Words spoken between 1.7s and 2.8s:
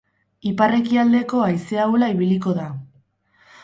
ahula ibiliko da.